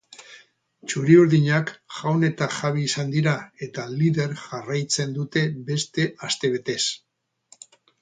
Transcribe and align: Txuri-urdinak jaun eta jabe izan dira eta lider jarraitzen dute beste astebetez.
Txuri-urdinak 0.93 1.73
jaun 1.97 2.25
eta 2.31 2.49
jabe 2.57 2.81
izan 2.87 3.13
dira 3.17 3.35
eta 3.69 3.87
lider 4.01 4.35
jarraitzen 4.47 5.17
dute 5.21 5.47
beste 5.73 6.11
astebetez. 6.33 6.83